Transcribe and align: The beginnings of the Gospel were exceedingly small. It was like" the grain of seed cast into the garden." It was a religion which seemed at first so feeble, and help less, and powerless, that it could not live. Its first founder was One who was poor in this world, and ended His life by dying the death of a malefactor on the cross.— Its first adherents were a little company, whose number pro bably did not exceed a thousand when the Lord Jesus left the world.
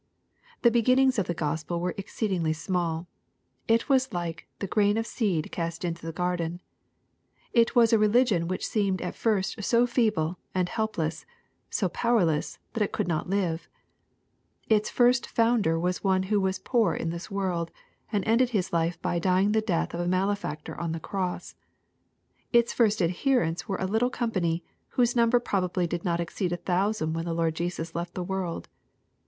The 0.63 0.71
beginnings 0.71 1.19
of 1.19 1.27
the 1.27 1.35
Gospel 1.35 1.79
were 1.79 1.93
exceedingly 1.95 2.53
small. 2.53 3.07
It 3.67 3.87
was 3.87 4.11
like" 4.11 4.47
the 4.57 4.65
grain 4.65 4.97
of 4.97 5.05
seed 5.05 5.51
cast 5.51 5.85
into 5.85 6.03
the 6.07 6.11
garden." 6.11 6.59
It 7.53 7.75
was 7.75 7.93
a 7.93 7.99
religion 7.99 8.47
which 8.47 8.65
seemed 8.67 8.99
at 9.03 9.13
first 9.13 9.63
so 9.63 9.85
feeble, 9.85 10.39
and 10.55 10.69
help 10.69 10.97
less, 10.97 11.23
and 11.79 11.93
powerless, 11.93 12.57
that 12.73 12.81
it 12.81 12.91
could 12.91 13.07
not 13.07 13.29
live. 13.29 13.69
Its 14.67 14.89
first 14.89 15.27
founder 15.27 15.79
was 15.79 16.03
One 16.03 16.23
who 16.23 16.41
was 16.41 16.57
poor 16.57 16.95
in 16.95 17.11
this 17.11 17.29
world, 17.29 17.69
and 18.11 18.25
ended 18.25 18.49
His 18.49 18.73
life 18.73 18.99
by 19.03 19.19
dying 19.19 19.51
the 19.51 19.61
death 19.61 19.93
of 19.93 19.99
a 19.99 20.07
malefactor 20.07 20.75
on 20.81 20.93
the 20.93 20.99
cross.— 20.99 21.53
Its 22.51 22.73
first 22.73 23.03
adherents 23.03 23.67
were 23.67 23.77
a 23.77 23.85
little 23.85 24.09
company, 24.09 24.63
whose 24.97 25.15
number 25.15 25.39
pro 25.39 25.69
bably 25.69 25.87
did 25.87 26.03
not 26.03 26.19
exceed 26.19 26.51
a 26.51 26.57
thousand 26.57 27.13
when 27.13 27.25
the 27.25 27.35
Lord 27.35 27.53
Jesus 27.53 27.93
left 27.93 28.15
the 28.15 28.23
world. 28.23 28.67